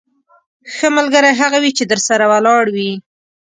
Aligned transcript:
ښه 0.75 0.87
ملګری 0.97 1.31
هغه 1.41 1.57
وي 1.63 1.71
چې 1.77 1.83
درسره 1.91 2.25
ولاړ 2.31 2.63
وي. 2.75 2.91